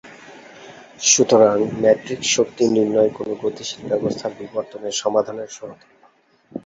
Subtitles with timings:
[1.03, 6.01] সুতরাং, ম্যাট্রিক্স শক্তি নির্ণয় কোন গতিশীল ব্যবস্থার বিবর্তনের সমাধানের সমতুল্য।